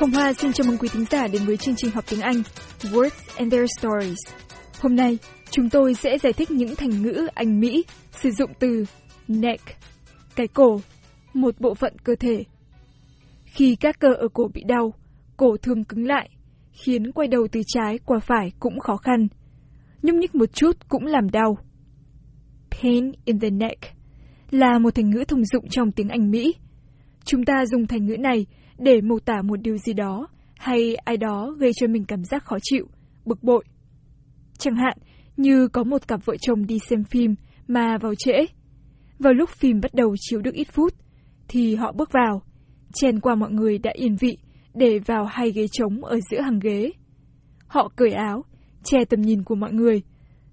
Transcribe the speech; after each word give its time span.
Hồng 0.00 0.12
Hoa 0.12 0.32
xin 0.32 0.52
chào 0.52 0.66
mừng 0.66 0.78
quý 0.78 0.88
thính 0.92 1.04
giả 1.10 1.26
đến 1.26 1.42
với 1.46 1.56
chương 1.56 1.74
trình 1.76 1.90
học 1.90 2.04
tiếng 2.10 2.20
Anh 2.20 2.42
Words 2.80 3.36
and 3.36 3.52
Their 3.52 3.70
Stories. 3.78 4.18
Hôm 4.80 4.96
nay, 4.96 5.18
chúng 5.50 5.70
tôi 5.70 5.94
sẽ 5.94 6.18
giải 6.18 6.32
thích 6.32 6.50
những 6.50 6.76
thành 6.76 7.02
ngữ 7.02 7.26
Anh 7.34 7.60
Mỹ 7.60 7.84
sử 8.10 8.30
dụng 8.30 8.50
từ 8.58 8.84
neck, 9.28 9.62
cái 10.36 10.48
cổ, 10.48 10.80
một 11.34 11.54
bộ 11.60 11.74
phận 11.74 11.92
cơ 12.04 12.14
thể. 12.20 12.44
Khi 13.44 13.76
các 13.80 13.98
cơ 13.98 14.08
ở 14.14 14.28
cổ 14.32 14.50
bị 14.54 14.62
đau, 14.66 14.94
cổ 15.36 15.56
thường 15.62 15.84
cứng 15.84 16.06
lại, 16.06 16.30
khiến 16.72 17.12
quay 17.12 17.28
đầu 17.28 17.48
từ 17.52 17.60
trái 17.66 17.98
qua 18.04 18.18
phải 18.18 18.52
cũng 18.60 18.80
khó 18.80 18.96
khăn. 18.96 19.28
Nhúc 20.02 20.16
nhích 20.16 20.34
một 20.34 20.52
chút 20.52 20.76
cũng 20.88 21.06
làm 21.06 21.30
đau. 21.30 21.58
Pain 22.70 23.12
in 23.24 23.40
the 23.40 23.50
neck 23.50 23.80
là 24.50 24.78
một 24.78 24.94
thành 24.94 25.10
ngữ 25.10 25.24
thông 25.28 25.44
dụng 25.44 25.68
trong 25.70 25.92
tiếng 25.92 26.08
Anh 26.08 26.30
Mỹ. 26.30 26.54
Chúng 27.24 27.44
ta 27.44 27.66
dùng 27.66 27.86
thành 27.86 28.06
ngữ 28.06 28.16
này 28.16 28.46
để 28.80 29.00
mô 29.00 29.18
tả 29.18 29.42
một 29.42 29.56
điều 29.62 29.76
gì 29.76 29.92
đó 29.92 30.28
hay 30.56 30.94
ai 30.94 31.16
đó 31.16 31.54
gây 31.58 31.70
cho 31.80 31.86
mình 31.86 32.04
cảm 32.04 32.24
giác 32.24 32.44
khó 32.44 32.56
chịu, 32.62 32.86
bực 33.24 33.42
bội. 33.42 33.64
Chẳng 34.58 34.76
hạn 34.76 34.98
như 35.36 35.68
có 35.68 35.84
một 35.84 36.08
cặp 36.08 36.24
vợ 36.24 36.36
chồng 36.40 36.66
đi 36.66 36.78
xem 36.78 37.04
phim 37.04 37.34
mà 37.68 37.98
vào 37.98 38.14
trễ. 38.14 38.46
Vào 39.18 39.32
lúc 39.32 39.50
phim 39.50 39.80
bắt 39.80 39.94
đầu 39.94 40.14
chiếu 40.18 40.40
được 40.40 40.54
ít 40.54 40.68
phút, 40.72 40.94
thì 41.48 41.74
họ 41.74 41.92
bước 41.92 42.12
vào, 42.12 42.42
chen 42.92 43.20
qua 43.20 43.34
mọi 43.34 43.50
người 43.50 43.78
đã 43.78 43.90
yên 43.94 44.16
vị 44.16 44.38
để 44.74 44.98
vào 44.98 45.24
hai 45.24 45.50
ghế 45.50 45.66
trống 45.72 46.04
ở 46.04 46.18
giữa 46.30 46.40
hàng 46.40 46.58
ghế. 46.58 46.90
Họ 47.66 47.92
cởi 47.96 48.10
áo, 48.10 48.44
che 48.84 49.04
tầm 49.04 49.20
nhìn 49.20 49.44
của 49.44 49.54
mọi 49.54 49.72
người, 49.72 50.02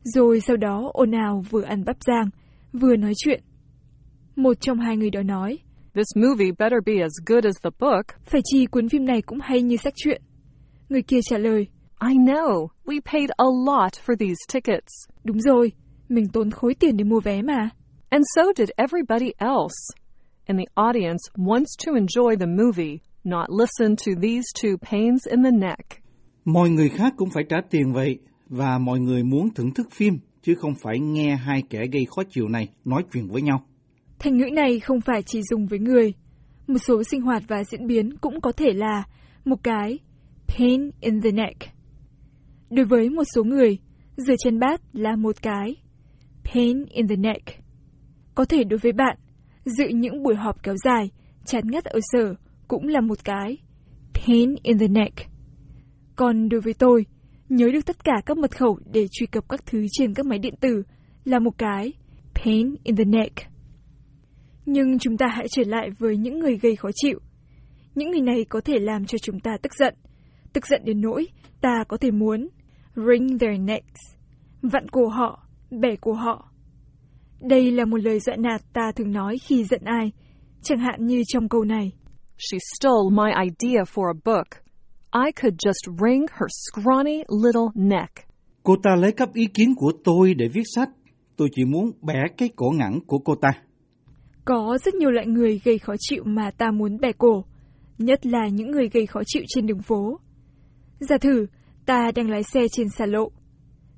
rồi 0.04 0.40
sau 0.40 0.58
đó 0.58 0.90
ồn 0.94 1.12
ào 1.12 1.44
vừa 1.50 1.62
ăn 1.64 1.84
bắp 1.86 1.98
rang, 2.08 2.30
vừa 2.74 2.96
nói 2.96 3.14
chuyện. 3.18 3.44
Một 4.36 4.54
trong 4.62 4.80
hai 4.80 4.98
người 4.98 5.10
đó 5.10 5.22
nói, 5.22 5.58
This 5.98 6.16
movie 6.16 6.52
better 6.52 6.80
be 6.86 7.02
as 7.02 7.12
good 7.26 7.46
as 7.46 7.56
the 7.64 7.70
book. 7.80 8.06
phải 8.26 8.42
chi 8.44 8.66
cuốn 8.66 8.90
phim 8.90 9.06
này 9.06 9.22
cũng 9.22 9.40
hay 9.42 9.62
như 9.62 9.78
sách 9.78 9.94
truyện. 9.96 10.22
Người 10.90 11.02
kia 11.02 11.20
trả 11.30 11.38
lời, 11.38 11.68
I 12.10 12.14
know. 12.18 12.68
We 12.86 13.00
paid 13.06 13.30
a 13.38 13.46
lot 13.46 13.94
for 14.06 14.16
these 14.16 14.36
tickets. 14.54 14.94
đúng 15.24 15.40
rồi, 15.40 15.72
mình 16.10 16.28
tốn 16.34 16.52
khối 16.52 16.74
tiền 16.80 16.98
để 16.98 17.04
mua 17.04 17.20
vé 17.20 17.42
mà. 17.42 17.70
And 18.10 18.24
so 18.36 18.42
did 18.58 18.70
everybody 18.76 19.32
else. 19.38 19.76
And 20.46 20.60
the 20.60 20.66
audience 20.76 21.20
wants 21.36 21.86
to 21.86 21.92
enjoy 21.92 22.36
the 22.40 22.46
movie, 22.46 22.98
not 23.24 23.48
listen 23.50 23.96
to 23.96 24.22
these 24.22 24.46
two 24.64 24.78
pains 24.92 25.28
in 25.28 25.44
the 25.44 25.52
neck. 25.52 26.04
Mọi 26.46 26.70
người 26.70 26.90
khác 26.90 27.14
cũng 27.18 27.30
phải 27.30 27.44
trả 27.50 27.58
tiền 27.70 27.94
vậy, 27.94 28.20
và 28.50 28.78
mọi 28.78 29.00
người 29.00 29.24
muốn 29.24 29.50
thưởng 29.56 29.74
thức 29.74 29.88
phim, 29.92 30.20
chứ 30.44 30.56
không 30.56 30.74
phải 30.82 31.00
nghe 31.00 31.36
hai 31.36 31.64
kẻ 31.70 31.80
gây 31.92 32.06
khó 32.16 32.24
chịu 32.30 32.48
này 32.48 32.68
nói 32.86 33.04
chuyện 33.14 33.28
với 33.28 33.42
nhau. 33.42 33.62
Thành 34.20 34.38
ngữ 34.38 34.46
này 34.54 34.80
không 34.80 35.02
phải 35.02 35.24
chỉ 35.24 35.42
dùng 35.50 35.68
với 35.68 35.80
người. 35.80 36.14
Một 36.68 36.78
số 36.78 37.04
sinh 37.04 37.22
hoạt 37.22 37.44
và 37.48 37.64
diễn 37.64 37.88
biến 37.88 38.18
cũng 38.18 38.42
có 38.42 38.52
thể 38.52 38.74
là 38.74 39.04
một 39.46 39.64
cái 39.64 40.00
pain 40.48 40.90
in 41.02 41.22
the 41.22 41.32
neck. 41.32 41.58
Đối 42.70 42.86
với 42.86 43.10
một 43.10 43.24
số 43.36 43.44
người, 43.44 43.78
rửa 44.18 44.36
chân 44.44 44.60
bát 44.60 44.82
là 44.94 45.16
một 45.16 45.36
cái 45.42 45.76
pain 46.44 46.86
in 46.86 47.08
the 47.08 47.16
neck. 47.16 47.64
Có 48.36 48.46
thể 48.46 48.64
đối 48.64 48.78
với 48.78 48.92
bạn, 48.92 49.18
dự 49.66 49.88
những 49.88 50.24
buổi 50.24 50.36
họp 50.36 50.64
kéo 50.64 50.76
dài, 50.84 51.10
chán 51.46 51.64
ngắt 51.72 51.86
ở 51.86 52.00
sở 52.12 52.34
cũng 52.68 52.88
là 52.88 53.02
một 53.02 53.18
cái 53.24 53.58
pain 54.14 54.56
in 54.64 54.78
the 54.78 54.88
neck. 54.88 55.16
Còn 56.16 56.50
đối 56.50 56.62
với 56.62 56.74
tôi, 56.74 57.06
nhớ 57.50 57.68
được 57.74 57.86
tất 57.86 58.04
cả 58.04 58.22
các 58.26 58.38
mật 58.38 58.58
khẩu 58.58 58.80
để 58.92 59.08
truy 59.12 59.26
cập 59.26 59.50
các 59.50 59.66
thứ 59.66 59.86
trên 59.92 60.14
các 60.14 60.26
máy 60.26 60.40
điện 60.40 60.56
tử 60.60 60.84
là 61.26 61.40
một 61.40 61.58
cái 61.58 61.94
pain 62.36 62.76
in 62.84 62.96
the 62.96 63.04
neck. 63.04 63.57
Nhưng 64.70 65.00
chúng 65.00 65.18
ta 65.18 65.26
hãy 65.30 65.48
trở 65.52 65.64
lại 65.66 65.90
với 66.00 66.18
những 66.18 66.40
người 66.40 66.58
gây 66.58 66.76
khó 66.76 66.90
chịu. 66.96 67.20
Những 67.96 68.12
người 68.12 68.22
này 68.22 68.46
có 68.50 68.62
thể 68.66 68.80
làm 68.80 69.06
cho 69.06 69.18
chúng 69.18 69.40
ta 69.40 69.58
tức 69.62 69.72
giận. 69.80 69.96
Tức 70.54 70.68
giận 70.68 70.82
đến 70.86 71.02
nỗi 71.02 71.28
ta 71.62 71.84
có 71.88 71.98
thể 71.98 72.12
muốn 72.12 72.48
wring 72.96 73.40
their 73.40 73.62
necks, 73.62 74.02
vặn 74.62 74.90
cổ 74.90 75.08
họ, 75.08 75.48
bẻ 75.72 75.96
cổ 76.02 76.14
họ. 76.14 76.52
Đây 77.42 77.72
là 77.72 77.86
một 77.86 77.98
lời 77.98 78.20
dọa 78.20 78.36
nạt 78.36 78.62
ta 78.74 78.92
thường 78.96 79.12
nói 79.12 79.38
khi 79.38 79.64
giận 79.64 79.82
ai, 79.84 80.12
chẳng 80.62 80.80
hạn 80.80 81.06
như 81.06 81.24
trong 81.28 81.50
câu 81.50 81.64
này. 81.64 81.92
She 82.38 82.58
stole 82.76 83.10
my 83.12 83.32
idea 83.50 83.84
for 83.84 84.08
a 84.08 84.20
book. 84.26 84.48
I 85.26 85.32
could 85.42 85.56
just 85.56 85.96
wring 85.98 86.26
her 86.32 86.48
scrawny 86.48 87.24
little 87.44 87.70
neck. 87.76 88.12
Cô 88.64 88.76
ta 88.84 88.96
lấy 88.96 89.12
cắp 89.12 89.34
ý 89.34 89.46
kiến 89.54 89.76
của 89.76 89.92
tôi 90.04 90.34
để 90.34 90.48
viết 90.54 90.64
sách. 90.76 90.90
Tôi 91.36 91.48
chỉ 91.56 91.66
muốn 91.66 91.92
bẻ 92.02 92.24
cái 92.38 92.50
cổ 92.56 92.66
ngắn 92.78 93.00
của 93.08 93.18
cô 93.18 93.36
ta. 93.36 93.50
Có 94.48 94.78
rất 94.86 94.96
nhiều 94.96 95.12
loại 95.12 95.28
người 95.28 95.62
gây 95.64 95.78
khó 95.78 95.94
chịu 96.00 96.24
mà 96.26 96.52
ta 96.52 96.72
muốn 96.72 97.00
bẻ 97.00 97.12
cổ, 97.18 97.46
nhất 97.98 98.26
là 98.26 98.48
những 98.48 98.72
người 98.72 98.90
gây 98.90 99.06
khó 99.06 99.22
chịu 99.26 99.44
trên 99.48 99.68
đường 99.68 99.82
phố. 99.82 100.20
Giả 101.00 101.18
thử, 101.18 101.46
ta 101.86 102.12
đang 102.16 102.30
lái 102.30 102.44
xe 102.44 102.62
trên 102.72 102.90
xa 102.90 103.06
lộ. 103.06 103.32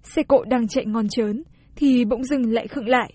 Xe 0.04 0.24
cộ 0.24 0.44
đang 0.44 0.68
chạy 0.68 0.86
ngon 0.86 1.08
chớn, 1.10 1.44
thì 1.76 2.06
bỗng 2.06 2.24
dưng 2.24 2.52
lại 2.52 2.68
khựng 2.68 2.88
lại. 2.88 3.14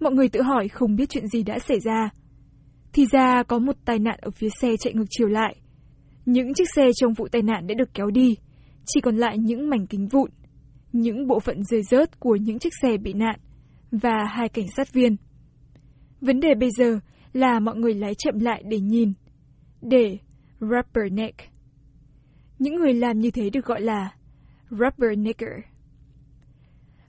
Mọi 0.00 0.12
người 0.12 0.28
tự 0.28 0.42
hỏi 0.42 0.68
không 0.68 0.96
biết 0.96 1.08
chuyện 1.08 1.26
gì 1.26 1.42
đã 1.42 1.58
xảy 1.58 1.80
ra. 1.80 2.10
Thì 2.92 3.06
ra 3.12 3.42
có 3.42 3.58
một 3.58 3.76
tai 3.84 3.98
nạn 3.98 4.18
ở 4.22 4.30
phía 4.30 4.48
xe 4.60 4.76
chạy 4.78 4.94
ngược 4.94 5.06
chiều 5.10 5.28
lại. 5.28 5.56
Những 6.26 6.54
chiếc 6.54 6.68
xe 6.76 6.90
trong 7.00 7.12
vụ 7.12 7.28
tai 7.32 7.42
nạn 7.42 7.66
đã 7.66 7.74
được 7.74 7.94
kéo 7.94 8.10
đi, 8.10 8.36
chỉ 8.86 9.00
còn 9.00 9.16
lại 9.16 9.38
những 9.38 9.68
mảnh 9.70 9.86
kính 9.86 10.08
vụn, 10.08 10.30
những 10.92 11.26
bộ 11.26 11.40
phận 11.40 11.64
rơi 11.64 11.82
rớt 11.82 12.20
của 12.20 12.36
những 12.36 12.58
chiếc 12.58 12.72
xe 12.82 12.96
bị 12.96 13.12
nạn, 13.12 13.40
và 13.90 14.24
hai 14.28 14.48
cảnh 14.48 14.66
sát 14.76 14.92
viên. 14.92 15.16
Vấn 16.20 16.40
đề 16.40 16.54
bây 16.54 16.70
giờ 16.70 17.00
là 17.32 17.60
mọi 17.60 17.76
người 17.76 17.94
lái 17.94 18.14
chậm 18.14 18.38
lại 18.38 18.62
để 18.66 18.80
nhìn, 18.80 19.12
để 19.82 20.18
rubberneck. 20.60 21.36
Những 22.58 22.74
người 22.74 22.94
làm 22.94 23.18
như 23.18 23.30
thế 23.30 23.50
được 23.50 23.64
gọi 23.64 23.80
là 23.80 24.12
rubbernecker. 24.70 25.50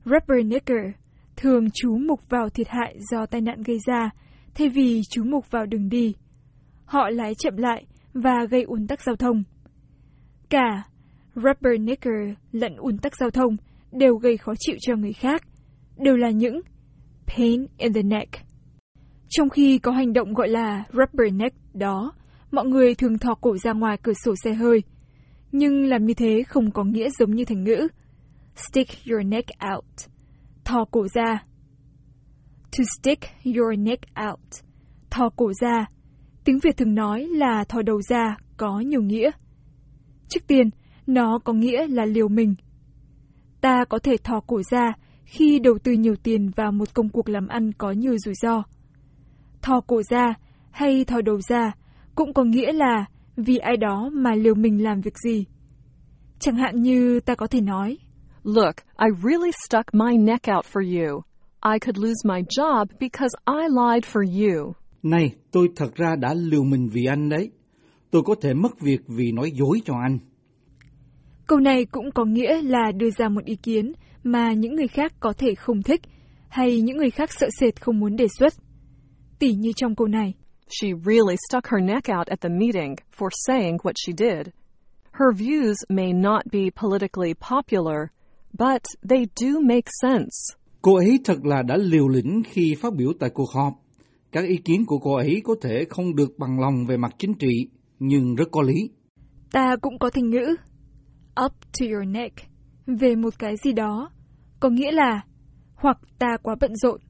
Rubbernecker 0.05 0.85
thường 1.35 1.67
chú 1.73 1.97
mục 1.97 2.29
vào 2.29 2.49
thiệt 2.49 2.67
hại 2.69 2.95
do 3.11 3.25
tai 3.25 3.41
nạn 3.41 3.61
gây 3.61 3.79
ra, 3.85 4.09
thay 4.55 4.69
vì 4.69 5.01
chú 5.09 5.23
mục 5.23 5.51
vào 5.51 5.65
đường 5.65 5.89
đi. 5.89 6.15
Họ 6.85 7.09
lái 7.09 7.35
chậm 7.35 7.57
lại 7.57 7.85
và 8.13 8.45
gây 8.49 8.63
ùn 8.63 8.87
tắc 8.87 9.01
giao 9.01 9.15
thông. 9.15 9.43
Cả 10.49 10.83
rubbernecker 11.35 12.37
lẫn 12.51 12.75
ùn 12.75 12.97
tắc 12.97 13.17
giao 13.17 13.29
thông 13.29 13.57
đều 13.91 14.15
gây 14.15 14.37
khó 14.37 14.53
chịu 14.59 14.75
cho 14.79 14.95
người 14.95 15.13
khác, 15.13 15.43
đều 15.97 16.17
là 16.17 16.29
những 16.29 16.61
pain 17.27 17.65
in 17.77 17.93
the 17.93 18.01
neck. 18.01 18.48
Trong 19.29 19.49
khi 19.49 19.77
có 19.77 19.91
hành 19.91 20.13
động 20.13 20.33
gọi 20.33 20.49
là 20.49 20.83
rubberneck 20.93 21.55
đó, 21.73 22.13
mọi 22.51 22.65
người 22.65 22.95
thường 22.95 23.17
thò 23.17 23.35
cổ 23.35 23.57
ra 23.57 23.73
ngoài 23.73 23.97
cửa 24.03 24.13
sổ 24.13 24.35
xe 24.43 24.53
hơi. 24.53 24.83
Nhưng 25.51 25.85
làm 25.85 26.05
như 26.05 26.13
thế 26.13 26.43
không 26.47 26.71
có 26.71 26.83
nghĩa 26.83 27.09
giống 27.09 27.35
như 27.35 27.45
thành 27.45 27.63
ngữ. 27.63 27.87
Stick 28.55 28.89
your 29.09 29.25
neck 29.25 29.49
out. 29.73 29.85
Thò 30.65 30.85
cổ 30.91 31.07
ra. 31.07 31.43
To 32.77 32.83
stick 32.99 33.23
your 33.45 33.79
neck 33.79 34.03
out. 34.29 34.63
Thò 35.09 35.29
cổ 35.35 35.53
ra. 35.61 35.85
Tiếng 36.43 36.59
Việt 36.59 36.77
thường 36.77 36.95
nói 36.95 37.27
là 37.27 37.63
thò 37.63 37.81
đầu 37.81 38.01
ra 38.01 38.37
có 38.57 38.79
nhiều 38.79 39.01
nghĩa. 39.01 39.31
Trước 40.29 40.47
tiên, 40.47 40.69
nó 41.07 41.39
có 41.43 41.53
nghĩa 41.53 41.87
là 41.87 42.05
liều 42.05 42.27
mình. 42.27 42.55
Ta 43.61 43.85
có 43.89 43.99
thể 43.99 44.17
thò 44.23 44.39
cổ 44.39 44.61
ra 44.71 44.93
khi 45.25 45.59
đầu 45.59 45.77
tư 45.83 45.91
nhiều 45.91 46.15
tiền 46.23 46.51
vào 46.55 46.71
một 46.71 46.93
công 46.93 47.09
cuộc 47.09 47.29
làm 47.29 47.47
ăn 47.47 47.71
có 47.77 47.91
nhiều 47.91 48.17
rủi 48.17 48.33
ro 48.41 48.63
thò 49.61 49.81
cổ 49.81 50.01
ra 50.09 50.33
hay 50.71 51.05
thò 51.05 51.21
đầu 51.21 51.41
ra 51.41 51.71
cũng 52.15 52.33
có 52.33 52.43
nghĩa 52.43 52.73
là 52.73 53.05
vì 53.37 53.57
ai 53.57 53.77
đó 53.77 54.09
mà 54.13 54.35
liều 54.35 54.55
mình 54.55 54.83
làm 54.83 55.01
việc 55.01 55.17
gì. 55.17 55.45
Chẳng 56.39 56.55
hạn 56.55 56.81
như 56.81 57.19
ta 57.19 57.35
có 57.35 57.47
thể 57.47 57.61
nói, 57.61 57.97
Look, 58.43 58.75
I 58.77 59.07
really 59.23 59.51
stuck 59.67 59.93
my 59.93 60.17
neck 60.17 60.47
out 60.55 60.65
for 60.73 60.81
you. 60.81 61.21
I 61.73 61.79
could 61.79 61.97
lose 61.97 62.21
my 62.25 62.41
job 62.57 62.85
because 62.99 63.35
I 63.45 63.67
lied 63.69 64.03
for 64.03 64.23
you. 64.23 64.73
Này, 65.03 65.31
tôi 65.51 65.67
thật 65.75 65.95
ra 65.95 66.15
đã 66.15 66.33
liều 66.33 66.63
mình 66.63 66.89
vì 66.93 67.05
anh 67.05 67.29
đấy. 67.29 67.49
Tôi 68.11 68.21
có 68.25 68.35
thể 68.41 68.53
mất 68.53 68.79
việc 68.79 69.01
vì 69.07 69.31
nói 69.31 69.51
dối 69.51 69.81
cho 69.85 69.93
anh. 70.03 70.19
câu 71.47 71.59
này 71.59 71.85
cũng 71.85 72.11
có 72.11 72.25
nghĩa 72.25 72.61
là 72.61 72.91
đưa 72.91 73.09
ra 73.09 73.29
một 73.29 73.45
ý 73.45 73.55
kiến 73.55 73.93
mà 74.23 74.53
những 74.53 74.75
người 74.75 74.87
khác 74.87 75.13
có 75.19 75.33
thể 75.37 75.55
không 75.55 75.83
thích 75.83 76.01
hay 76.49 76.81
những 76.81 76.97
người 76.97 77.09
khác 77.09 77.29
sợ 77.39 77.47
sệt 77.59 77.81
không 77.81 77.99
muốn 77.99 78.15
đề 78.15 78.27
xuất. 78.27 78.53
Tỉ 79.39 79.53
như 79.53 79.71
trong 79.75 79.95
câu 79.95 80.07
này, 80.07 80.33
She 80.69 80.87
really 81.05 81.35
stuck 81.49 81.67
her 81.67 81.83
neck 81.83 82.09
out 82.17 82.27
at 82.27 82.41
the 82.41 82.49
meeting 82.49 82.95
for 83.17 83.29
saying 83.47 83.77
what 83.77 83.93
she 84.05 84.13
did. 84.17 84.47
Her 85.11 85.31
views 85.37 85.75
may 85.89 86.13
not 86.13 86.41
be 86.51 86.69
politically 86.81 87.33
popular, 87.33 87.99
but 88.53 88.81
they 89.09 89.25
do 89.35 89.59
make 89.61 89.89
sense. 90.01 90.55
Cô 90.81 90.95
ấy 90.95 91.19
thật 91.25 91.37
là 91.43 91.61
đã 91.61 91.77
liều 91.77 92.07
lĩnh 92.07 92.41
khi 92.45 92.75
phát 92.81 92.93
biểu 92.95 93.11
tại 93.19 93.29
cuộc 93.33 93.49
họp. 93.55 93.73
Các 94.31 94.45
ý 94.45 94.57
kiến 94.57 94.85
của 94.85 94.99
cô 94.99 95.15
ấy 95.15 95.41
có 95.43 95.55
thể 95.61 95.85
không 95.89 96.15
được 96.15 96.37
bằng 96.37 96.59
lòng 96.59 96.85
về 96.87 96.97
mặt 96.97 97.15
chính 97.17 97.33
trị, 97.33 97.67
nhưng 97.99 98.35
rất 98.35 98.47
có 98.51 98.61
lý. 98.61 98.89
ta 99.51 99.75
cũng 99.81 99.99
có 99.99 100.09
thành 100.09 100.29
ngữ 100.29 100.55
up 101.45 101.51
to 101.79 101.85
your 101.91 102.07
neck 102.07 102.35
về 102.87 103.15
một 103.15 103.39
cái 103.39 103.55
gì 103.63 103.71
đó, 103.71 104.09
có 104.59 104.69
nghĩa 104.69 104.91
là 104.91 105.21
hoặc 105.75 105.97
ta 106.19 106.37
quá 106.43 106.55
bận 106.61 106.75
rộn, 106.75 107.01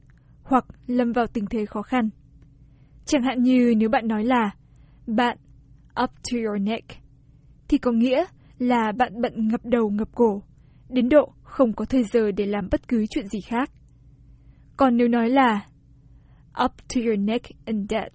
hoặc 0.42 0.64
lâm 0.86 1.12
vào 1.12 1.26
tình 1.26 1.44
thế 1.50 1.66
khó 1.66 1.82
khăn. 1.82 2.10
Chẳng 3.10 3.22
hạn 3.22 3.42
như 3.42 3.74
nếu 3.76 3.88
bạn 3.88 4.08
nói 4.08 4.24
là 4.24 4.50
bạn 5.06 5.38
up 6.02 6.10
to 6.10 6.38
your 6.46 6.62
neck, 6.62 6.86
thì 7.68 7.78
có 7.78 7.92
nghĩa 7.92 8.24
là 8.58 8.92
bạn 8.92 9.20
bận 9.22 9.48
ngập 9.48 9.60
đầu 9.64 9.90
ngập 9.90 10.08
cổ, 10.14 10.42
đến 10.88 11.08
độ 11.08 11.32
không 11.42 11.72
có 11.72 11.84
thời 11.84 12.04
giờ 12.04 12.30
để 12.30 12.46
làm 12.46 12.68
bất 12.70 12.88
cứ 12.88 13.04
chuyện 13.10 13.28
gì 13.28 13.40
khác. 13.40 13.70
Còn 14.76 14.96
nếu 14.96 15.08
nói 15.08 15.30
là 15.30 15.66
up 16.64 16.72
to 16.94 17.00
your 17.06 17.18
neck 17.18 17.46
in 17.66 17.86
debt, 17.88 18.12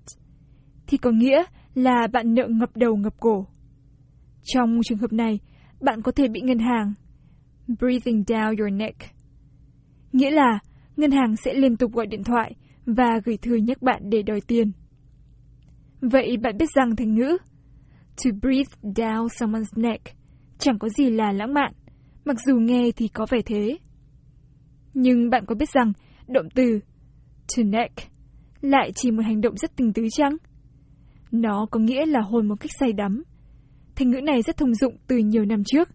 thì 0.87 0.97
có 0.97 1.11
nghĩa 1.11 1.43
là 1.73 2.07
bạn 2.13 2.33
nợ 2.33 2.47
ngập 2.47 2.77
đầu 2.77 2.95
ngập 2.95 3.13
cổ. 3.19 3.47
Trong 4.43 4.79
trường 4.83 4.97
hợp 4.97 5.13
này, 5.13 5.39
bạn 5.81 6.01
có 6.01 6.11
thể 6.11 6.27
bị 6.27 6.41
ngân 6.41 6.59
hàng 6.59 6.93
breathing 7.67 8.23
down 8.27 8.57
your 8.59 8.73
neck. 8.73 8.97
Nghĩa 10.11 10.31
là 10.31 10.59
ngân 10.97 11.11
hàng 11.11 11.35
sẽ 11.35 11.53
liên 11.53 11.77
tục 11.77 11.91
gọi 11.93 12.05
điện 12.05 12.23
thoại 12.23 12.55
và 12.85 13.19
gửi 13.25 13.37
thư 13.37 13.55
nhắc 13.55 13.81
bạn 13.81 14.01
để 14.09 14.21
đòi 14.21 14.41
tiền. 14.47 14.71
Vậy 16.11 16.37
bạn 16.37 16.57
biết 16.57 16.69
rằng 16.75 16.95
thành 16.95 17.15
ngữ 17.15 17.37
to 18.23 18.31
breathe 18.41 18.71
down 18.81 19.27
someone's 19.27 19.81
neck 19.81 20.03
chẳng 20.57 20.79
có 20.79 20.89
gì 20.89 21.09
là 21.09 21.31
lãng 21.31 21.53
mạn, 21.53 21.73
mặc 22.25 22.37
dù 22.45 22.55
nghe 22.55 22.91
thì 22.95 23.07
có 23.07 23.25
vẻ 23.29 23.41
thế. 23.45 23.77
Nhưng 24.93 25.29
bạn 25.29 25.45
có 25.45 25.55
biết 25.55 25.69
rằng 25.69 25.93
động 26.27 26.47
từ 26.55 26.79
to 27.57 27.63
neck 27.63 27.93
lại 28.61 28.91
chỉ 28.95 29.11
một 29.11 29.21
hành 29.25 29.41
động 29.41 29.57
rất 29.57 29.75
tình 29.75 29.93
tứ 29.93 30.07
chăng? 30.11 30.37
Nó 31.31 31.65
có 31.71 31.79
nghĩa 31.79 32.05
là 32.05 32.21
hôn 32.21 32.47
một 32.47 32.55
cách 32.59 32.71
say 32.79 32.93
đắm. 32.93 33.23
Thành 33.95 34.11
ngữ 34.11 34.21
này 34.21 34.41
rất 34.41 34.57
thông 34.57 34.75
dụng 34.75 34.97
từ 35.07 35.17
nhiều 35.17 35.45
năm 35.45 35.63
trước, 35.65 35.89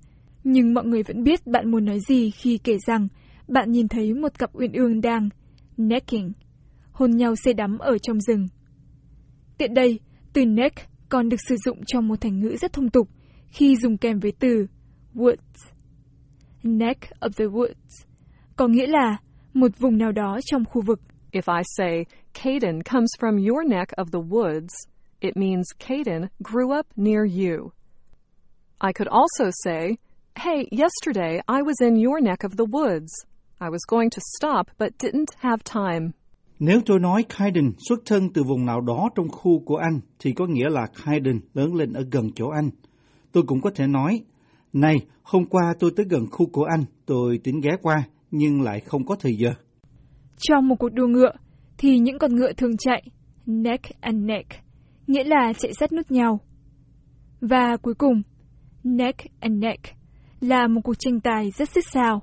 nhưng 0.44 0.74
mọi 0.74 0.84
người 0.84 1.02
vẫn 1.02 1.22
biết 1.24 1.46
bạn 1.46 1.70
muốn 1.70 1.84
nói 1.84 1.98
gì 2.08 2.30
khi 2.30 2.58
kể 2.58 2.78
rằng 2.86 3.08
bạn 3.48 3.72
nhìn 3.72 3.88
thấy 3.88 4.14
một 4.14 4.38
cặp 4.38 4.50
uyên 4.52 4.72
ương 4.72 5.00
đang 5.00 5.28
necking, 5.76 6.32
hôn 6.92 7.10
nhau 7.10 7.36
say 7.36 7.54
đắm 7.54 7.78
ở 7.78 7.98
trong 7.98 8.20
rừng. 8.20 8.46
Tiện 9.60 9.74
đây, 9.74 10.00
từ 10.32 10.44
neck 10.44 10.76
còn 11.08 11.28
được 11.28 11.36
sử 11.48 11.56
dụng 11.64 11.80
trong 11.86 12.08
một 12.08 12.20
thành 12.20 12.40
ngữ 12.40 12.56
rất 12.60 12.72
thông 12.72 12.90
tục 12.90 13.08
khi 13.48 13.76
dùng 13.76 13.96
kèm 13.96 14.18
với 14.18 14.32
từ 14.38 14.66
woods. 15.14 15.70
Neck 16.62 17.00
of 17.20 17.30
the 17.36 17.44
woods 17.44 18.04
có 18.56 18.68
nghĩa 18.68 18.86
là 18.86 19.16
một 19.54 19.78
vùng 19.78 19.98
nào 19.98 20.12
đó 20.12 20.38
trong 20.44 20.64
khu 20.64 20.82
vực. 20.86 21.00
If 21.32 21.56
I 21.56 21.62
say, 21.76 22.04
Caden 22.34 22.82
comes 22.92 23.08
from 23.20 23.48
your 23.48 23.70
neck 23.70 23.92
of 23.96 24.04
the 24.12 24.20
woods, 24.28 24.74
it 25.20 25.36
means 25.36 25.66
Caden 25.78 26.26
grew 26.38 26.78
up 26.78 26.86
near 26.96 27.24
you. 27.24 27.70
I 28.78 28.92
could 28.94 29.08
also 29.10 29.50
say, 29.64 29.96
Hey, 30.36 30.68
yesterday 30.70 31.40
I 31.46 31.62
was 31.62 31.76
in 31.80 31.96
your 32.04 32.22
neck 32.22 32.44
of 32.44 32.56
the 32.56 32.66
woods. 32.72 33.12
I 33.60 33.68
was 33.68 33.84
going 33.88 34.10
to 34.10 34.20
stop 34.36 34.70
but 34.78 34.98
didn't 34.98 35.30
have 35.42 35.62
time. 35.64 36.14
Nếu 36.60 36.80
tôi 36.86 37.00
nói 37.00 37.24
Kaiden 37.38 37.72
xuất 37.88 38.00
thân 38.06 38.32
từ 38.34 38.42
vùng 38.42 38.66
nào 38.66 38.80
đó 38.80 39.08
trong 39.14 39.28
khu 39.28 39.64
của 39.64 39.76
anh, 39.76 40.00
thì 40.18 40.32
có 40.32 40.46
nghĩa 40.46 40.68
là 40.70 40.86
Kaiden 41.04 41.40
lớn 41.54 41.74
lên 41.74 41.92
ở 41.92 42.04
gần 42.10 42.30
chỗ 42.34 42.48
anh. 42.48 42.70
Tôi 43.32 43.42
cũng 43.46 43.60
có 43.60 43.70
thể 43.74 43.86
nói, 43.86 44.20
này, 44.72 44.96
hôm 45.22 45.44
qua 45.44 45.74
tôi 45.78 45.90
tới 45.96 46.06
gần 46.10 46.26
khu 46.30 46.46
của 46.46 46.64
anh, 46.64 46.84
tôi 47.06 47.38
tính 47.44 47.60
ghé 47.60 47.70
qua, 47.82 48.02
nhưng 48.30 48.62
lại 48.62 48.80
không 48.80 49.06
có 49.06 49.16
thời 49.20 49.36
giờ. 49.36 49.50
Trong 50.38 50.68
một 50.68 50.74
cuộc 50.78 50.88
đua 50.92 51.06
ngựa, 51.06 51.32
thì 51.78 51.98
những 51.98 52.18
con 52.18 52.36
ngựa 52.36 52.52
thường 52.52 52.76
chạy 52.76 53.02
neck 53.46 54.00
and 54.00 54.24
neck, 54.24 54.48
nghĩa 55.06 55.24
là 55.24 55.52
chạy 55.58 55.72
sát 55.80 55.92
nút 55.92 56.10
nhau. 56.10 56.40
Và 57.40 57.76
cuối 57.82 57.94
cùng, 57.94 58.22
neck 58.84 59.18
and 59.40 59.58
neck 59.58 59.84
là 60.40 60.66
một 60.66 60.80
cuộc 60.84 60.94
tranh 60.98 61.20
tài 61.20 61.50
rất 61.50 61.68
xích 61.70 61.84
sao. 61.92 62.22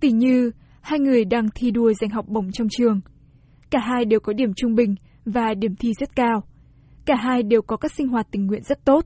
Tỉ 0.00 0.10
như 0.10 0.50
hai 0.80 1.00
người 1.00 1.24
đang 1.24 1.48
thi 1.54 1.70
đua 1.70 1.92
giành 2.00 2.10
học 2.10 2.28
bổng 2.28 2.52
trong 2.52 2.68
trường. 2.70 3.00
Cả 3.70 3.78
hai 3.82 4.04
đều 4.04 4.20
có 4.20 4.32
điểm 4.32 4.54
trung 4.56 4.74
bình 4.74 4.94
và 5.24 5.54
điểm 5.54 5.76
thi 5.76 5.92
rất 6.00 6.16
cao. 6.16 6.42
Cả 7.04 7.14
hai 7.16 7.42
đều 7.42 7.62
có 7.62 7.76
các 7.76 7.92
sinh 7.92 8.08
hoạt 8.08 8.26
tình 8.30 8.46
nguyện 8.46 8.62
rất 8.62 8.84
tốt 8.84 9.04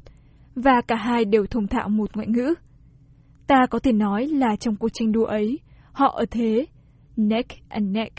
và 0.54 0.80
cả 0.88 0.96
hai 0.96 1.24
đều 1.24 1.46
thông 1.46 1.66
thạo 1.66 1.88
một 1.88 2.16
ngoại 2.16 2.28
ngữ. 2.28 2.54
Ta 3.46 3.66
có 3.70 3.78
thể 3.78 3.92
nói 3.92 4.26
là 4.26 4.56
trong 4.56 4.76
cuộc 4.76 4.88
tranh 4.88 5.12
đua 5.12 5.24
ấy, 5.24 5.58
họ 5.92 6.08
ở 6.08 6.24
thế 6.30 6.66
neck 7.16 7.50
and 7.68 7.90
neck, 7.90 8.14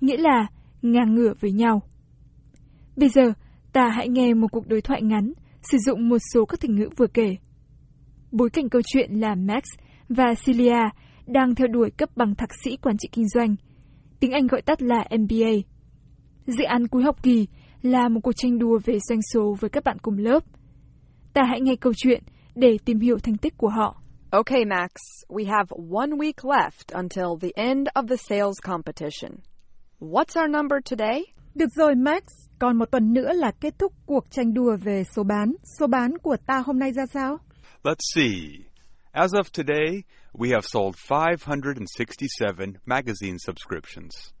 nghĩa 0.00 0.16
là 0.16 0.46
ngang 0.82 1.14
ngửa 1.14 1.32
với 1.40 1.52
nhau. 1.52 1.82
Bây 2.96 3.08
giờ, 3.08 3.32
ta 3.72 3.88
hãy 3.88 4.08
nghe 4.08 4.34
một 4.34 4.48
cuộc 4.52 4.68
đối 4.68 4.80
thoại 4.80 5.02
ngắn 5.02 5.32
sử 5.62 5.78
dụng 5.78 6.08
một 6.08 6.18
số 6.34 6.44
các 6.44 6.60
thành 6.60 6.74
ngữ 6.76 6.88
vừa 6.96 7.06
kể. 7.06 7.36
Bối 8.32 8.50
cảnh 8.50 8.68
câu 8.68 8.82
chuyện 8.86 9.12
là 9.12 9.34
Max 9.34 9.64
và 10.08 10.34
Celia 10.44 10.82
đang 11.26 11.54
theo 11.54 11.66
đuổi 11.66 11.90
cấp 11.90 12.08
bằng 12.16 12.34
thạc 12.34 12.48
sĩ 12.64 12.76
quản 12.76 12.96
trị 12.98 13.08
kinh 13.12 13.28
doanh. 13.28 13.56
Tiếng 14.20 14.32
Anh 14.32 14.46
gọi 14.46 14.62
tắt 14.62 14.82
là 14.82 15.04
MBA. 15.18 15.52
Dự 16.46 16.64
án 16.64 16.88
cuối 16.88 17.02
học 17.02 17.22
kỳ 17.22 17.46
là 17.82 18.08
một 18.08 18.20
cuộc 18.22 18.32
tranh 18.36 18.58
đua 18.58 18.78
về 18.84 18.98
doanh 19.08 19.20
số 19.34 19.56
với 19.60 19.70
các 19.70 19.84
bạn 19.84 19.96
cùng 20.02 20.18
lớp. 20.18 20.44
Ta 21.32 21.42
hãy 21.48 21.60
nghe 21.60 21.76
câu 21.76 21.92
chuyện 21.96 22.22
để 22.54 22.78
tìm 22.84 23.00
hiểu 23.00 23.18
thành 23.18 23.36
tích 23.36 23.54
của 23.56 23.68
họ. 23.68 24.02
Okay, 24.30 24.64
Max, 24.64 24.90
we 25.28 25.46
have 25.46 25.66
one 25.92 26.10
week 26.10 26.42
left 26.42 26.92
until 26.92 27.26
the 27.40 27.62
end 27.62 27.88
of 27.94 28.06
the 28.08 28.16
sales 28.16 28.56
competition. 28.62 29.32
What's 30.00 30.42
our 30.42 30.50
number 30.50 30.78
today? 30.90 31.24
Được 31.54 31.68
rồi, 31.74 31.94
Max. 31.94 32.22
Còn 32.58 32.78
một 32.78 32.90
tuần 32.90 33.12
nữa 33.12 33.32
là 33.32 33.50
kết 33.60 33.78
thúc 33.78 33.92
cuộc 34.06 34.30
tranh 34.30 34.54
đua 34.54 34.76
về 34.82 35.04
số 35.04 35.22
bán. 35.22 35.52
Số 35.78 35.86
bán 35.86 36.18
của 36.18 36.36
ta 36.46 36.62
hôm 36.66 36.78
nay 36.78 36.92
ra 36.92 37.06
sao? 37.06 37.38
Let's 37.82 38.14
see. 38.14 38.66
As 39.12 39.34
of 39.34 39.44
today, 39.56 40.02
we 40.38 40.50
have 40.50 40.66
sold 40.66 40.96
567 40.96 42.78
magazine 42.86 43.38
subscriptions. 43.38 44.32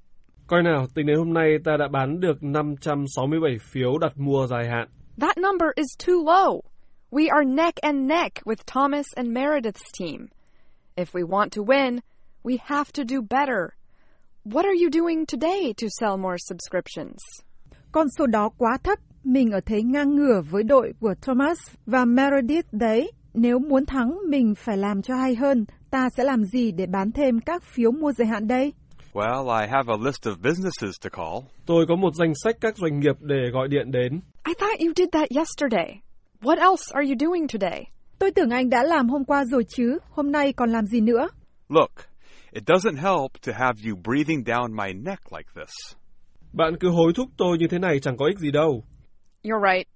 Coi 0.46 0.62
nào, 0.62 0.86
tính 0.94 1.06
đến 1.06 1.16
hôm 1.18 1.32
nay 1.32 1.58
ta 1.64 1.76
đã 1.76 1.88
bán 1.92 2.20
được 2.20 2.42
567 2.42 3.58
phiếu 3.58 3.98
đặt 3.98 4.12
mua 4.18 4.46
dài 4.46 4.68
hạn. 4.68 4.88
That 5.20 5.36
number 5.38 5.68
is 5.74 6.06
too 6.06 6.14
low. 6.14 6.60
We 7.10 7.28
are 7.28 7.44
neck 7.44 7.76
and 7.76 8.08
neck 8.08 8.44
with 8.44 8.66
Thomas 8.66 9.06
and 9.16 9.28
Meredith's 9.28 9.90
team. 10.00 10.26
If 10.96 11.06
we 11.12 11.22
want 11.22 11.48
to 11.50 11.62
win, 11.62 12.00
we 12.44 12.56
have 12.60 12.92
to 12.92 13.02
do 13.02 13.20
better. 13.30 13.76
What 14.44 14.64
are 14.64 14.74
you 14.82 14.90
doing 15.02 15.26
today 15.26 15.72
to 15.82 15.88
sell 16.00 16.16
more 16.16 16.36
subscriptions? 16.38 17.18
Con 17.92 18.06
số 18.18 18.26
đó 18.26 18.50
quá 18.58 18.78
thấp. 18.84 18.98
Mình 19.24 19.50
ở 19.50 19.60
thế 19.66 19.82
ngang 19.82 20.16
ngửa 20.16 20.42
với 20.50 20.62
đội 20.62 20.92
của 21.00 21.14
Thomas 21.22 21.58
và 21.86 22.04
Meredith 22.04 22.72
đấy. 22.72 23.12
Nếu 23.34 23.58
muốn 23.58 23.86
thắng, 23.86 24.18
mình 24.28 24.54
phải 24.54 24.76
làm 24.76 25.02
cho 25.02 25.14
hay 25.14 25.34
hơn. 25.34 25.64
Ta 25.96 26.08
sẽ 26.16 26.24
làm 26.24 26.44
gì 26.44 26.72
để 26.72 26.86
bán 26.86 27.12
thêm 27.12 27.40
các 27.40 27.62
phiếu 27.62 27.90
mua 27.90 28.12
dài 28.12 28.28
hạn 28.28 28.48
đây? 28.48 28.72
Well, 29.12 29.60
I 29.60 29.66
have 29.68 29.92
a 29.92 29.96
list 30.04 30.26
of 30.26 30.34
businesses 30.42 31.00
to 31.04 31.10
call. 31.10 31.50
Tôi 31.66 31.84
có 31.88 31.96
một 31.96 32.14
danh 32.14 32.32
sách 32.44 32.56
các 32.60 32.76
doanh 32.76 33.00
nghiệp 33.00 33.16
để 33.20 33.36
gọi 33.52 33.68
điện 33.68 33.90
đến. 33.90 34.12
I 34.46 34.54
thought 34.58 34.80
you 34.80 34.92
did 34.96 35.08
that 35.12 35.28
yesterday. 35.36 36.00
What 36.40 36.58
else 36.58 36.82
are 36.94 37.06
you 37.08 37.14
doing 37.20 37.46
today? 37.48 37.84
Tôi 38.18 38.30
tưởng 38.30 38.50
anh 38.50 38.70
đã 38.70 38.82
làm 38.82 39.08
hôm 39.08 39.24
qua 39.24 39.44
rồi 39.44 39.64
chứ. 39.68 39.98
Hôm 40.10 40.32
nay 40.32 40.52
còn 40.52 40.70
làm 40.70 40.86
gì 40.86 41.00
nữa? 41.00 41.28
Look, 41.68 41.92
it 42.52 42.62
doesn't 42.66 42.96
help 42.96 43.32
to 43.46 43.52
have 43.52 43.80
you 43.88 43.96
breathing 44.04 44.44
down 44.44 44.76
my 44.76 44.92
neck 44.92 45.32
like 45.32 45.50
this. 45.54 45.96
Bạn 46.52 46.76
cứ 46.80 46.88
hối 46.88 47.12
thúc 47.16 47.28
tôi 47.36 47.58
như 47.58 47.66
thế 47.70 47.78
này 47.78 48.00
chẳng 48.02 48.16
có 48.16 48.26
ích 48.26 48.38
gì 48.38 48.50
đâu. 48.50 48.84
You're 49.42 49.74
right. 49.74 49.88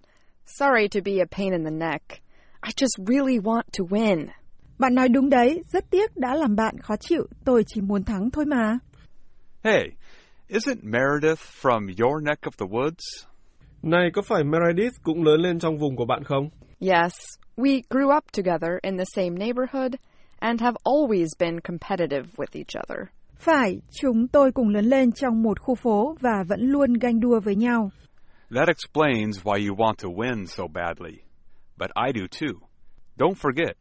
Sorry 0.44 0.88
to 0.88 1.00
be 1.04 1.12
a 1.12 1.28
pain 1.38 1.52
in 1.52 1.64
the 1.64 1.86
neck. 1.88 2.22
I 2.62 2.70
just 2.76 3.06
really 3.06 3.38
want 3.38 3.62
to 3.78 3.84
win. 3.84 4.26
Bạn 4.80 4.94
nói 4.94 5.08
đúng 5.08 5.30
đấy. 5.30 5.62
Rất 5.66 5.90
tiếc 5.90 6.16
đã 6.16 6.34
làm 6.34 6.56
bạn 6.56 6.78
khó 6.78 6.96
chịu. 6.96 7.26
Tôi 7.44 7.62
chỉ 7.66 7.80
muốn 7.80 8.04
thắng 8.04 8.30
thôi 8.30 8.44
mà. 8.46 8.78
Hey, 9.64 9.88
isn't 10.48 10.82
Meredith 10.82 11.40
from 11.62 11.80
your 12.02 12.22
neck 12.24 12.42
of 12.42 12.50
the 12.58 12.66
woods? 12.66 13.26
Này, 13.82 14.10
có 14.14 14.22
phải 14.22 14.44
Meredith 14.44 15.02
cũng 15.02 15.24
lớn 15.24 15.40
lên 15.40 15.58
trong 15.58 15.78
vùng 15.78 15.96
của 15.96 16.04
bạn 16.04 16.24
không? 16.24 16.48
Yes, 16.80 17.12
we 17.56 17.80
grew 17.90 18.16
up 18.16 18.24
together 18.36 18.70
in 18.82 18.98
the 18.98 19.04
same 19.04 19.30
neighborhood 19.30 19.94
and 20.38 20.60
have 20.60 20.76
always 20.84 21.26
been 21.38 21.60
competitive 21.60 22.28
with 22.36 22.52
each 22.52 22.84
other. 22.84 23.08
Phải, 23.38 23.80
chúng 24.00 24.28
tôi 24.28 24.52
cùng 24.52 24.68
lớn 24.68 24.84
lên 24.84 25.12
trong 25.12 25.42
một 25.42 25.60
khu 25.60 25.74
phố 25.74 26.16
và 26.20 26.44
vẫn 26.48 26.60
luôn 26.60 26.92
ganh 26.92 27.20
đua 27.20 27.40
với 27.40 27.56
nhau. 27.56 27.90
That 28.56 28.68
explains 28.68 29.42
why 29.44 29.68
you 29.68 29.76
want 29.76 29.94
to 30.02 30.08
win 30.08 30.46
so 30.46 30.64
badly. 30.74 31.18
But 31.78 31.90
I 32.06 32.20
do 32.20 32.26
too. 32.40 32.68
Don't 33.16 33.34
forget, 33.34 33.74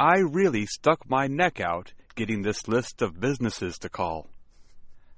I 0.00 0.20
really 0.20 0.64
stuck 0.66 1.10
my 1.10 1.26
neck 1.26 1.60
out 1.60 1.92
getting 2.14 2.42
this 2.42 2.68
list 2.68 3.02
of 3.02 3.20
businesses 3.20 3.78
to 3.78 3.88
call. 3.88 4.28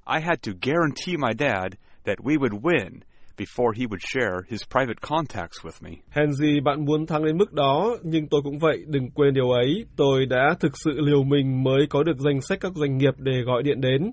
I 0.06 0.20
had 0.20 0.40
to 0.44 0.54
guarantee 0.54 1.18
my 1.18 1.34
dad 1.34 1.76
that 2.04 2.25
we 2.25 2.38
would 2.38 2.62
win 2.62 3.02
before 3.37 3.75
he 3.75 3.87
would 3.87 4.00
share 4.00 4.40
his 4.49 4.64
private 4.64 4.99
contacts 5.02 5.62
with 5.62 5.82
me. 5.82 6.00
Hèn 6.10 6.32
gì 6.32 6.60
bạn 6.60 6.84
muốn 6.84 7.06
thắng 7.06 7.25
đến 7.25 7.38
mức 7.38 7.52
đó, 7.52 7.96
nhưng 8.02 8.28
tôi 8.28 8.40
cũng 8.44 8.58
vậy, 8.58 8.84
đừng 8.87 9.10
quên 9.10 9.34
điều 9.34 9.50
ấy. 9.50 9.84
Tôi 9.96 10.26
đã 10.26 10.54
thực 10.60 10.72
sự 10.84 10.90
liều 10.90 11.22
mình 11.22 11.62
mới 11.62 11.87
có 11.90 12.02
được 12.02 12.18
danh 12.18 12.40
sách 12.40 12.58
các 12.60 12.72
doanh 12.75 12.99
nghiệp 12.99 13.14
để 13.16 13.42
gọi 13.46 13.62
điện 13.62 13.80
đến. 13.80 14.12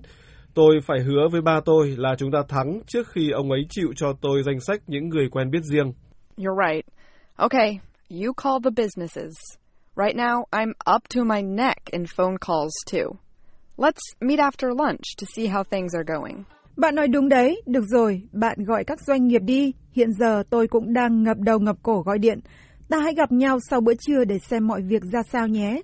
Tôi 0.54 0.78
phải 0.86 1.00
hứa 1.00 1.28
với 1.32 1.40
ba 1.40 1.60
tôi 1.64 1.94
là 1.98 2.14
chúng 2.18 2.30
ta 2.30 2.38
thắng 2.48 2.80
trước 2.86 3.08
khi 3.08 3.30
ông 3.30 3.50
ấy 3.50 3.66
chịu 3.70 3.88
cho 3.96 4.12
tôi 4.20 4.42
danh 4.42 4.60
sách 4.60 4.80
những 4.86 5.08
người 5.08 5.28
quen 5.30 5.50
biết 5.50 5.62
riêng. 5.62 5.92
You're 6.36 6.68
right. 6.68 6.86
Okay, 7.36 7.80
you 8.10 8.32
call 8.42 8.58
the 8.64 8.82
businesses. 8.82 9.34
Right 9.98 10.14
now, 10.14 10.44
I'm 10.52 10.74
up 10.86 11.08
to 11.08 11.24
my 11.24 11.42
neck 11.42 11.90
in 11.92 12.06
phone 12.06 12.38
calls 12.38 12.72
too. 12.86 13.18
Let's 13.76 14.00
meet 14.20 14.38
after 14.38 14.72
lunch 14.72 15.16
to 15.16 15.26
see 15.34 15.46
how 15.46 15.64
things 15.64 15.92
are 15.94 16.04
going. 16.04 16.44
Bạn 16.76 16.94
nói 16.94 17.08
đúng 17.08 17.28
đấy. 17.28 17.62
Được 17.66 17.84
rồi, 17.88 18.22
bạn 18.32 18.64
gọi 18.64 18.84
các 18.84 19.00
doanh 19.00 19.26
nghiệp 19.26 19.42
đi. 19.44 19.72
Hiện 19.92 20.12
giờ 20.12 20.42
tôi 20.50 20.68
cũng 20.68 20.92
đang 20.92 21.22
ngập 21.22 21.36
đầu 21.38 21.58
ngập 21.58 21.76
cổ 21.82 22.02
gọi 22.06 22.18
điện. 22.18 22.40
Ta 22.88 22.98
hãy 22.98 23.14
gặp 23.14 23.32
nhau 23.32 23.58
sau 23.70 23.80
bữa 23.80 23.92
trưa 24.06 24.24
để 24.24 24.38
xem 24.38 24.66
mọi 24.66 24.82
việc 24.82 25.02
ra 25.12 25.20
sao 25.32 25.46
nhé. 25.46 25.82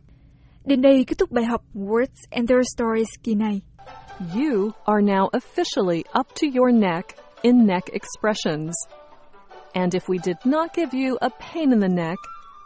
Đến 0.65 0.83
đây 0.83 1.05
kết 1.07 1.19
thúc 1.19 1.31
bài 1.31 1.45
học 1.45 1.63
Words 1.75 2.27
and 2.31 2.51
Their 2.51 2.63
Stories 2.77 3.09
kỳ 3.23 3.35
này. 3.35 3.61
You 4.19 4.71
are 4.85 5.03
now 5.03 5.31
officially 5.31 6.03
up 6.21 6.27
to 6.43 6.49
your 6.55 6.75
neck 6.75 7.07
in 7.43 7.67
neck 7.67 7.85
expressions. 7.87 8.75
And 9.73 9.95
if 9.95 10.01
we 10.09 10.19
did 10.25 10.37
not 10.45 10.71
give 10.77 10.99
you 11.07 11.17
a 11.21 11.29
pain 11.29 11.71
in 11.71 11.81
the 11.81 11.89
neck, 11.89 12.19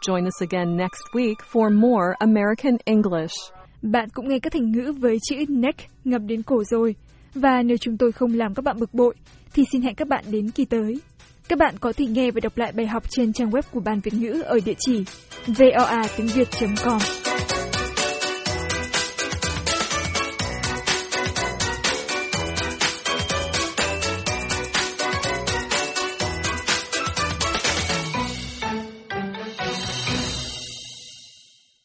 join 0.07 0.27
us 0.27 0.41
again 0.41 0.77
next 0.77 1.01
week 1.13 1.35
for 1.51 1.69
more 1.79 2.13
American 2.19 2.77
English. 2.85 3.33
Bạn 3.81 4.09
cũng 4.13 4.29
nghe 4.29 4.39
các 4.39 4.53
thành 4.53 4.71
ngữ 4.71 4.93
với 4.99 5.17
chữ 5.29 5.35
neck 5.49 5.79
ngập 6.03 6.21
đến 6.25 6.43
cổ 6.43 6.63
rồi. 6.63 6.95
Và 7.35 7.61
nếu 7.61 7.77
chúng 7.77 7.97
tôi 7.97 8.11
không 8.11 8.33
làm 8.33 8.53
các 8.53 8.61
bạn 8.65 8.79
bực 8.79 8.93
bội, 8.93 9.15
thì 9.53 9.63
xin 9.71 9.81
hẹn 9.81 9.95
các 9.95 10.07
bạn 10.07 10.23
đến 10.31 10.51
kỳ 10.51 10.65
tới. 10.65 10.99
Các 11.47 11.59
bạn 11.59 11.75
có 11.79 11.93
thể 11.97 12.05
nghe 12.05 12.31
và 12.31 12.39
đọc 12.43 12.57
lại 12.57 12.71
bài 12.71 12.87
học 12.87 13.03
trên 13.09 13.33
trang 13.33 13.49
web 13.49 13.61
của 13.71 13.79
Ban 13.79 13.99
Việt 13.99 14.13
ngữ 14.13 14.41
ở 14.45 14.59
địa 14.65 14.75
chỉ 14.79 15.03
voa 15.47 16.07
tiếng 16.17 16.27
Việt.com. 16.27 17.28